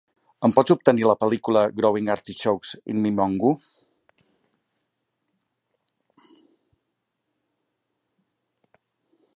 Em 0.47 0.53
pots 0.53 0.73
obtenir 0.75 1.03
la 1.09 1.15
pel·lícula 1.23 1.61
Growing 1.79 2.09
Artichokes 2.13 2.71
in 2.93 3.03
Mimongo? 3.03 3.51